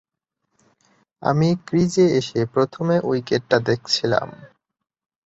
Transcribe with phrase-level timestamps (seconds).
[1.23, 4.27] আমি ক্রিজে এসে প্রথমে উইকেটটা দেখছিলাম।